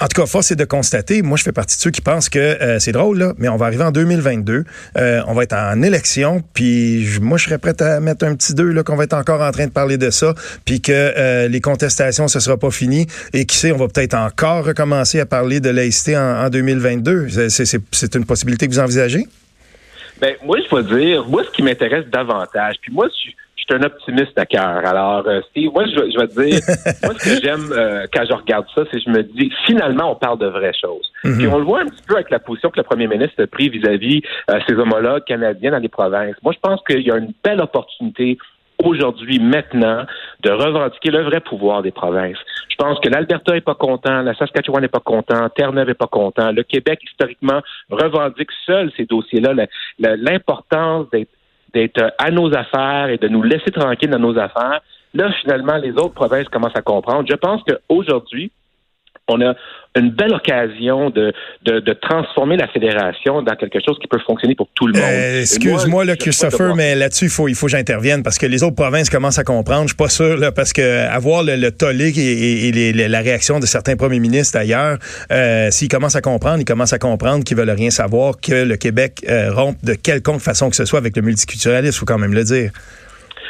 en 0.00 0.06
tout 0.06 0.20
cas, 0.20 0.26
force 0.26 0.50
est 0.50 0.56
de 0.56 0.64
constater, 0.64 1.22
moi 1.22 1.36
je 1.36 1.42
fais 1.42 1.52
partie 1.52 1.76
de 1.76 1.82
ceux 1.82 1.90
qui 1.90 2.00
pensent 2.00 2.28
que 2.28 2.38
euh, 2.38 2.78
c'est 2.78 2.92
drôle, 2.92 3.18
là, 3.18 3.34
mais 3.38 3.48
on 3.48 3.56
va 3.56 3.66
arriver 3.66 3.84
en 3.84 3.90
2022, 3.90 4.64
euh, 4.96 5.20
on 5.26 5.34
va 5.34 5.42
être 5.42 5.54
en 5.54 5.82
élection, 5.82 6.42
puis 6.54 7.06
moi 7.20 7.38
je 7.38 7.44
serais 7.44 7.58
prêt 7.58 7.80
à 7.82 8.00
mettre 8.00 8.24
un 8.24 8.34
petit 8.34 8.54
deux, 8.54 8.70
là, 8.70 8.82
qu'on 8.82 8.96
va 8.96 9.04
être 9.04 9.14
encore 9.14 9.42
en 9.42 9.50
train 9.50 9.66
de 9.66 9.72
parler 9.72 9.98
de 9.98 10.10
ça, 10.10 10.34
puis 10.64 10.80
que 10.80 11.46
les 11.46 11.60
contestations, 11.60 12.28
ce 12.28 12.40
sera 12.40 12.56
pas 12.56 12.70
fini, 12.70 13.06
et 13.32 13.44
qui 13.44 13.56
sait, 13.56 13.72
on 13.72 13.76
va 13.76 13.88
peut-être 13.88 14.14
encore 14.14 14.64
recommencer 14.64 15.20
à 15.20 15.26
parler 15.26 15.60
de 15.60 15.70
laïcité 15.70 16.16
en, 16.16 16.44
en 16.44 16.48
2022. 16.48 17.48
C'est 17.48 18.14
une 18.14 18.24
possibilité 18.24 18.66
que 18.66 18.72
vous 18.72 18.80
envisagez? 18.80 19.26
Ben, 20.20 20.34
moi, 20.44 20.58
je 20.58 20.76
vais 20.76 21.02
dire, 21.02 21.26
moi, 21.26 21.42
ce 21.44 21.50
qui 21.50 21.62
m'intéresse 21.62 22.04
davantage, 22.12 22.76
puis 22.82 22.92
moi, 22.92 23.08
je, 23.08 23.30
suis 23.70 23.82
un 23.82 23.86
optimiste 23.86 24.38
à 24.38 24.46
cœur. 24.46 24.84
Alors, 24.84 25.26
euh, 25.26 25.40
Steve, 25.50 25.70
moi, 25.72 25.84
je, 25.86 26.10
je 26.10 26.18
vais 26.18 26.28
te 26.28 26.42
dire, 26.42 26.60
moi, 27.04 27.14
ce 27.18 27.34
que 27.34 27.42
j'aime 27.42 27.72
euh, 27.72 28.06
quand 28.12 28.24
je 28.28 28.34
regarde 28.34 28.66
ça, 28.74 28.82
c'est 28.90 28.98
que 28.98 29.04
je 29.04 29.10
me 29.10 29.22
dis, 29.22 29.52
finalement, 29.66 30.12
on 30.12 30.16
parle 30.16 30.38
de 30.38 30.46
vraies 30.46 30.72
choses. 30.80 31.10
Mhm. 31.24 31.38
Puis 31.38 31.46
on 31.46 31.58
le 31.58 31.64
voit 31.64 31.80
un 31.80 31.86
petit 31.86 32.02
peu 32.06 32.14
avec 32.14 32.30
la 32.30 32.38
position 32.38 32.70
que 32.70 32.78
le 32.78 32.84
premier 32.84 33.06
ministre 33.06 33.42
a 33.42 33.46
pris 33.46 33.68
vis-à-vis 33.68 34.22
euh, 34.50 34.58
ses 34.68 34.74
homologues 34.74 35.24
canadiens 35.24 35.72
dans 35.72 35.78
les 35.78 35.88
provinces. 35.88 36.36
Moi, 36.42 36.52
je 36.52 36.60
pense 36.60 36.80
qu'il 36.86 37.02
y 37.02 37.10
a 37.10 37.16
une 37.16 37.32
belle 37.44 37.60
opportunité 37.60 38.38
aujourd'hui, 38.84 39.38
maintenant, 39.38 40.06
de 40.42 40.50
revendiquer 40.50 41.10
le 41.10 41.22
vrai 41.22 41.40
pouvoir 41.40 41.82
des 41.82 41.90
provinces. 41.90 42.38
Je 42.70 42.76
pense 42.76 42.98
que 43.00 43.10
l'Alberta 43.10 43.52
n'est 43.52 43.60
pas 43.60 43.74
content, 43.74 44.22
la 44.22 44.34
Saskatchewan 44.34 44.80
n'est 44.80 44.88
pas 44.88 45.00
content, 45.00 45.50
Terre-Neuve 45.50 45.88
n'est 45.88 45.94
pas 45.94 46.06
content. 46.06 46.50
Le 46.50 46.62
Québec, 46.62 46.98
historiquement, 47.04 47.60
revendique 47.90 48.48
seul 48.64 48.90
ces 48.96 49.04
dossiers-là. 49.04 49.52
L'importance 49.98 51.10
d'être 51.10 51.28
à 52.18 52.30
nos 52.30 52.54
affaires 52.54 53.08
et 53.08 53.18
de 53.18 53.28
nous 53.28 53.42
laisser 53.42 53.70
tranquilles 53.70 54.10
dans 54.10 54.18
nos 54.18 54.38
affaires. 54.38 54.80
Là, 55.14 55.32
finalement, 55.40 55.76
les 55.76 55.92
autres 55.92 56.14
provinces 56.14 56.48
commencent 56.48 56.76
à 56.76 56.82
comprendre. 56.82 57.28
Je 57.28 57.34
pense 57.34 57.62
qu'aujourd'hui, 57.64 58.52
on 59.30 59.40
a 59.40 59.54
une 59.96 60.10
belle 60.10 60.32
occasion 60.32 61.10
de, 61.10 61.32
de, 61.64 61.92
transformer 61.94 62.56
la 62.56 62.68
fédération 62.68 63.42
dans 63.42 63.56
quelque 63.56 63.80
chose 63.84 63.98
qui 64.00 64.06
peut 64.06 64.20
fonctionner 64.24 64.54
pour 64.54 64.68
tout 64.74 64.86
le 64.86 64.92
monde. 64.92 65.02
Euh, 65.02 65.40
excuse-moi, 65.40 66.04
là, 66.04 66.14
Christopher, 66.14 66.76
mais 66.76 66.94
là-dessus, 66.94 67.24
il 67.24 67.30
faut, 67.30 67.48
il 67.48 67.56
faut 67.56 67.66
que 67.66 67.72
j'intervienne 67.72 68.22
parce 68.22 68.38
que 68.38 68.46
les 68.46 68.62
autres 68.62 68.76
provinces 68.76 69.10
commencent 69.10 69.40
à 69.40 69.44
comprendre. 69.44 69.82
Je 69.82 69.88
suis 69.88 69.96
pas 69.96 70.08
sûr, 70.08 70.36
là, 70.36 70.52
parce 70.52 70.72
que 70.72 71.08
avoir 71.08 71.42
le, 71.42 71.56
le 71.56 71.72
tollé 71.72 72.12
et, 72.16 72.92
la 72.92 73.20
réaction 73.20 73.58
de 73.58 73.66
certains 73.66 73.96
premiers 73.96 74.20
ministres 74.20 74.58
ailleurs, 74.58 74.98
euh, 75.32 75.70
s'ils 75.70 75.88
commencent 75.88 76.16
à 76.16 76.22
comprendre, 76.22 76.60
ils 76.60 76.64
commencent 76.64 76.92
à 76.92 76.98
comprendre 76.98 77.42
qu'ils 77.42 77.56
veulent 77.56 77.70
rien 77.70 77.90
savoir, 77.90 78.34
que 78.40 78.64
le 78.64 78.76
Québec 78.76 79.24
euh, 79.28 79.52
rompe 79.52 79.84
de 79.84 79.94
quelconque 79.94 80.40
façon 80.40 80.70
que 80.70 80.76
ce 80.76 80.84
soit 80.84 81.00
avec 81.00 81.16
le 81.16 81.22
multiculturalisme, 81.22 81.96
il 81.96 81.98
faut 81.98 82.06
quand 82.06 82.18
même 82.18 82.34
le 82.34 82.44
dire. 82.44 82.70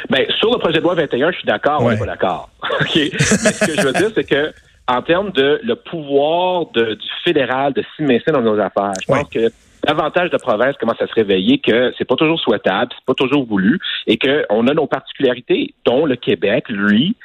Bien, 0.09 0.25
sur 0.39 0.51
le 0.51 0.57
projet 0.57 0.79
de 0.79 0.83
loi 0.83 0.95
21, 0.95 1.31
je 1.31 1.37
suis 1.37 1.45
d'accord, 1.45 1.83
on 1.83 1.91
n'est 1.91 1.97
pas 1.97 2.05
d'accord. 2.05 2.49
OK? 2.81 2.95
Mais 2.95 3.51
ce 3.51 3.65
que 3.65 3.79
je 3.79 3.85
veux 3.85 3.93
dire, 3.93 4.09
c'est 4.15 4.23
que 4.23 4.51
en 4.87 5.01
termes 5.01 5.31
de 5.31 5.59
le 5.63 5.75
pouvoir 5.75 6.65
de, 6.73 6.95
du 6.95 7.07
fédéral 7.23 7.73
de 7.73 7.83
s'immiscer 7.95 8.31
dans 8.31 8.41
nos 8.41 8.59
affaires. 8.59 8.93
Je 9.01 9.07
pense 9.07 9.29
que 9.29 9.51
davantage 9.85 10.29
de 10.29 10.37
provinces 10.37 10.75
commencent 10.77 11.01
à 11.01 11.07
se 11.07 11.13
réveiller 11.13 11.59
que 11.59 11.93
c'est 11.97 12.05
pas 12.05 12.15
toujours 12.15 12.39
souhaitable, 12.39 12.91
c'est 12.95 13.05
pas 13.05 13.13
toujours 13.13 13.45
voulu, 13.45 13.79
et 14.07 14.17
qu'on 14.17 14.67
a 14.67 14.73
nos 14.73 14.87
particularités, 14.87 15.73
dont 15.85 16.05
le 16.05 16.15
Québec, 16.15 16.65
lui, 16.69 17.15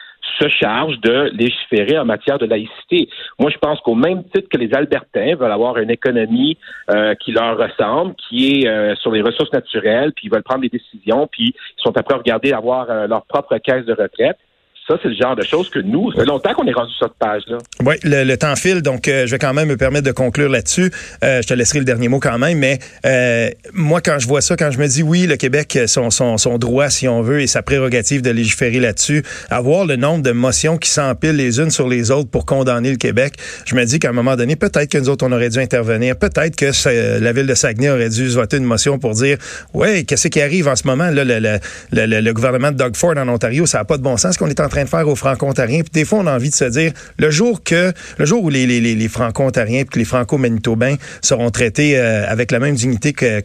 se 0.40 0.48
charge 0.48 0.98
de 1.00 1.30
légiférer 1.32 1.98
en 1.98 2.04
matière 2.04 2.38
de 2.38 2.46
laïcité. 2.46 3.08
Moi, 3.38 3.50
je 3.50 3.58
pense 3.58 3.80
qu'au 3.80 3.94
même 3.94 4.24
titre 4.24 4.48
que 4.48 4.58
les 4.58 4.74
Albertains 4.74 5.36
veulent 5.36 5.52
avoir 5.52 5.78
une 5.78 5.90
économie 5.90 6.58
euh, 6.90 7.14
qui 7.14 7.32
leur 7.32 7.56
ressemble, 7.56 8.14
qui 8.28 8.60
est 8.60 8.68
euh, 8.68 8.94
sur 8.96 9.12
les 9.12 9.22
ressources 9.22 9.52
naturelles, 9.52 10.12
puis 10.14 10.26
ils 10.26 10.32
veulent 10.32 10.42
prendre 10.42 10.62
des 10.62 10.68
décisions, 10.68 11.28
puis 11.30 11.54
ils 11.54 11.82
sont 11.82 11.96
après 11.96 12.14
à 12.14 12.18
regarder 12.18 12.52
avoir 12.52 12.90
euh, 12.90 13.06
leur 13.06 13.24
propre 13.24 13.56
caisse 13.58 13.86
de 13.86 13.92
retraite. 13.92 14.38
Ça, 14.86 14.94
c'est 15.02 15.08
le 15.08 15.16
genre 15.16 15.34
de 15.34 15.42
choses 15.42 15.68
que 15.68 15.80
nous, 15.80 16.12
ça 16.12 16.20
fait 16.20 16.26
longtemps 16.26 16.54
qu'on 16.54 16.64
est 16.64 16.72
rendu 16.72 16.92
sur 16.92 17.08
cette 17.08 17.18
page-là. 17.18 17.58
Oui, 17.84 17.96
le, 18.04 18.36
temps 18.36 18.54
file, 18.54 18.82
donc 18.82 19.08
euh, 19.08 19.26
je 19.26 19.32
vais 19.32 19.38
quand 19.38 19.52
même 19.52 19.66
me 19.66 19.76
permettre 19.76 20.06
de 20.06 20.12
conclure 20.12 20.48
là-dessus. 20.48 20.92
Euh, 21.24 21.42
je 21.42 21.48
te 21.48 21.54
laisserai 21.54 21.80
le 21.80 21.84
dernier 21.84 22.06
mot 22.06 22.20
quand 22.20 22.38
même, 22.38 22.58
mais 22.58 22.78
euh, 23.04 23.50
moi, 23.72 24.00
quand 24.00 24.20
je 24.20 24.28
vois 24.28 24.40
ça, 24.40 24.54
quand 24.56 24.70
je 24.70 24.78
me 24.78 24.86
dis 24.86 25.02
oui, 25.02 25.26
le 25.26 25.34
Québec, 25.36 25.76
son, 25.86 26.10
son, 26.10 26.38
son 26.38 26.58
droit, 26.58 26.88
si 26.88 27.08
on 27.08 27.20
veut, 27.20 27.40
et 27.40 27.48
sa 27.48 27.62
prérogative 27.62 28.22
de 28.22 28.30
légiférer 28.30 28.78
là-dessus, 28.78 29.24
avoir 29.50 29.86
le 29.86 29.96
nombre 29.96 30.22
de 30.22 30.30
motions 30.30 30.78
qui 30.78 30.88
s'empilent 30.88 31.34
les 31.34 31.58
unes 31.58 31.70
sur 31.70 31.88
les 31.88 32.12
autres 32.12 32.30
pour 32.30 32.46
condamner 32.46 32.90
le 32.92 32.96
Québec, 32.96 33.34
je 33.64 33.74
me 33.74 33.84
dis 33.84 33.98
qu'à 33.98 34.10
un 34.10 34.12
moment 34.12 34.36
donné, 34.36 34.54
peut-être 34.54 34.88
que 34.88 34.98
nous 34.98 35.08
autres, 35.08 35.26
on 35.26 35.32
aurait 35.32 35.50
dû 35.50 35.58
intervenir, 35.58 36.16
peut-être 36.16 36.54
que 36.54 37.18
la 37.18 37.32
ville 37.32 37.48
de 37.48 37.54
Saguenay 37.54 37.90
aurait 37.90 38.10
dû 38.10 38.28
voter 38.28 38.58
une 38.58 38.64
motion 38.64 39.00
pour 39.00 39.14
dire, 39.14 39.36
ouais, 39.74 40.04
qu'est-ce 40.04 40.28
qui 40.28 40.40
arrive 40.40 40.68
en 40.68 40.76
ce 40.76 40.86
moment? 40.86 41.10
Là, 41.10 41.24
le, 41.24 41.40
le, 41.40 41.58
le, 41.90 42.20
le 42.20 42.32
gouvernement 42.32 42.70
de 42.70 42.76
Doug 42.76 42.94
Ford 42.94 43.14
en 43.16 43.28
Ontario, 43.28 43.66
ça 43.66 43.78
n'a 43.78 43.84
pas 43.84 43.96
de 43.96 44.02
bon 44.02 44.16
sens 44.16 44.36
qu'on 44.36 44.46
est 44.46 44.60
en 44.60 44.68
train 44.68 44.75
de 44.84 44.88
faire 44.88 45.08
aux 45.08 45.16
Franco-Ontariens. 45.16 45.80
Puis 45.80 45.90
des 45.92 46.04
fois, 46.04 46.20
on 46.20 46.26
a 46.26 46.34
envie 46.34 46.50
de 46.50 46.54
se 46.54 46.64
dire, 46.64 46.92
le 47.18 47.30
jour 47.30 47.62
que, 47.62 47.92
le 48.18 48.24
jour 48.24 48.42
où 48.42 48.50
les, 48.50 49.08
Franco-Ontariens 49.08 49.84
puis 49.84 50.00
les 50.00 50.04
Franco-Manitobains 50.04 50.96
seront 51.22 51.50
traités 51.50 51.98
euh, 51.98 52.24
avec 52.28 52.50
la 52.50 52.58
même 52.58 52.74
dignité 52.74 53.12
que, 53.12 53.42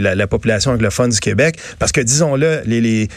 la, 0.00 0.26
population 0.26 0.72
anglophone 0.72 1.10
du 1.10 1.20
Québec, 1.20 1.58
parce 1.78 1.92
que 1.92 2.00
disons-le, 2.00 2.60
les, 2.66 2.80
les, 2.80 3.08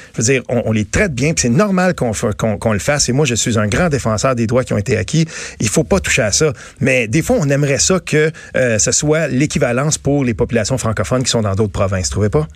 on, 0.50 0.72
les 0.72 0.86
traite 0.86 1.14
bien, 1.14 1.34
puis 1.34 1.44
c'est 1.44 1.50
normal 1.50 1.94
qu'on 1.96 2.14
qu'on 2.14 2.74
le 2.74 2.80
fasse. 2.80 3.10
Et 3.10 3.14
moi, 3.14 3.26
je 3.26 3.36
suis 3.36 3.58
un 3.60 3.68
grand 3.68 3.90
défenseur 3.90 4.36
des 4.36 4.48
droits 4.48 4.64
qui 4.64 4.74
ont 4.74 4.78
été 4.78 4.98
acquis. 4.98 5.26
Il 5.60 5.70
faut 5.70 5.84
pas 5.84 6.00
toucher 6.00 6.24
à 6.24 6.32
ça. 6.32 6.54
Mais 6.80 7.08
des 7.08 7.22
fois, 7.22 7.38
on 7.40 7.50
aimerait 7.50 7.80
ça 7.80 8.00
que 8.00 8.32
euh, 8.56 8.80
ce 8.80 8.92
soit 8.92 9.28
l'équivalence 9.28 9.98
pour 9.98 10.24
les 10.24 10.34
populations 10.34 10.78
francophones 10.78 11.24
qui 11.24 11.30
sont 11.30 11.42
dans 11.42 11.56
d'autres 11.56 11.72
provinces. 11.72 12.10
Trouvez 12.10 12.30
pas? 12.30 12.48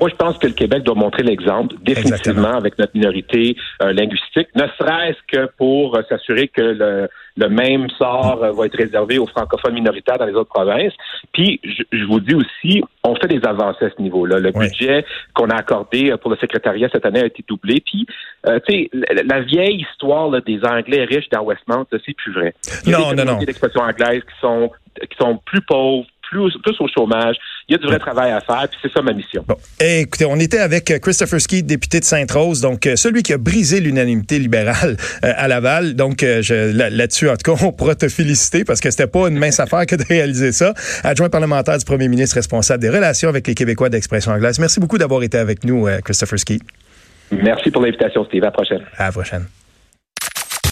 Moi, 0.00 0.10
je 0.10 0.16
pense 0.16 0.38
que 0.38 0.46
le 0.46 0.52
Québec 0.52 0.82
doit 0.82 0.94
montrer 0.94 1.22
l'exemple, 1.22 1.76
définitivement, 1.82 2.54
avec 2.54 2.78
notre 2.78 2.92
minorité 2.94 3.56
euh, 3.82 3.92
linguistique, 3.92 4.48
ne 4.54 4.66
serait-ce 4.78 5.18
que 5.28 5.48
pour 5.56 5.96
euh, 5.96 6.02
s'assurer 6.08 6.48
que 6.48 6.62
le, 6.62 7.08
le, 7.36 7.48
même 7.48 7.88
sort 7.90 8.42
euh, 8.42 8.50
va 8.52 8.66
être 8.66 8.76
réservé 8.76 9.18
aux 9.18 9.26
francophones 9.26 9.74
minoritaires 9.74 10.18
dans 10.18 10.26
les 10.26 10.34
autres 10.34 10.52
provinces. 10.52 10.92
Puis, 11.32 11.60
je, 11.64 12.04
vous 12.06 12.18
dis 12.20 12.34
aussi, 12.34 12.82
on 13.04 13.14
fait 13.14 13.28
des 13.28 13.46
avancées 13.46 13.84
à 13.84 13.90
ce 13.96 14.02
niveau-là. 14.02 14.38
Le 14.38 14.50
budget 14.50 15.04
qu'on 15.32 15.48
a 15.50 15.56
accordé 15.56 16.12
pour 16.20 16.30
le 16.30 16.36
secrétariat 16.36 16.88
cette 16.92 17.06
année 17.06 17.20
a 17.20 17.26
été 17.26 17.44
doublé. 17.46 17.80
Puis, 17.80 18.06
tu 18.44 18.52
sais, 18.68 18.90
la, 18.92 19.40
vieille 19.40 19.86
histoire 19.90 20.30
des 20.42 20.60
Anglais 20.64 21.04
riches 21.04 21.28
dans 21.30 21.42
Westmount, 21.42 21.86
c'est 21.90 22.14
plus 22.16 22.32
vrai. 22.32 22.54
Il 22.84 22.90
y 22.90 22.94
a 22.94 22.98
non, 22.98 23.10
des 23.12 23.24
non, 23.24 23.32
non. 23.34 23.38
d'expression 23.38 23.80
anglaise 23.80 24.22
qui 24.22 24.40
sont 24.40 24.70
qui 25.00 25.16
sont 25.18 25.38
plus 25.44 25.60
pauvres, 25.60 26.06
plus, 26.62 26.80
au 26.80 26.88
chômage. 26.88 27.36
Il 27.68 27.72
y 27.72 27.74
a 27.76 27.78
du 27.78 27.86
vrai 27.86 27.98
travail 27.98 28.32
à 28.32 28.40
faire, 28.40 28.66
puis 28.68 28.78
c'est 28.82 28.92
ça 28.92 29.02
ma 29.02 29.12
mission. 29.12 29.44
Bon. 29.46 29.56
Eh, 29.80 30.00
écoutez, 30.00 30.24
on 30.24 30.36
était 30.36 30.58
avec 30.58 30.90
euh, 30.90 30.98
Christopher 30.98 31.40
Ski, 31.40 31.62
député 31.62 32.00
de 32.00 32.04
Sainte-Rose, 32.04 32.60
donc 32.60 32.86
euh, 32.86 32.96
celui 32.96 33.22
qui 33.22 33.32
a 33.32 33.38
brisé 33.38 33.80
l'unanimité 33.80 34.38
libérale 34.38 34.96
euh, 35.24 35.32
à 35.36 35.48
Laval. 35.48 35.94
Donc 35.94 36.22
là-dessus, 36.22 37.28
en 37.28 37.36
tout 37.36 37.54
cas, 37.54 37.64
on 37.64 37.72
pourra 37.72 37.94
te 37.94 38.08
féliciter 38.08 38.64
parce 38.64 38.80
que 38.80 38.90
c'était 38.90 39.06
pas 39.06 39.28
une 39.28 39.38
mince 39.38 39.60
affaire 39.60 39.86
que 39.86 39.96
de 39.96 40.04
réaliser 40.04 40.52
ça. 40.52 40.74
Adjoint 41.02 41.28
parlementaire 41.28 41.78
du 41.78 41.84
premier 41.84 42.08
ministre 42.08 42.36
responsable 42.36 42.82
des 42.82 42.90
relations 42.90 43.28
avec 43.28 43.46
les 43.46 43.54
Québécois 43.54 43.88
d'expression 43.88 44.32
anglaise. 44.32 44.58
Merci 44.58 44.80
beaucoup 44.80 44.98
d'avoir 44.98 45.22
été 45.22 45.38
avec 45.38 45.64
nous, 45.64 45.88
Christopher 46.04 46.38
Ski. 46.38 46.60
Merci 47.30 47.70
pour 47.70 47.82
l'invitation, 47.82 48.24
Steve. 48.24 48.42
À 48.42 48.46
la 48.46 48.52
prochaine. 48.52 48.82
À 48.96 49.06
la 49.06 49.12
prochaine. 49.12 49.46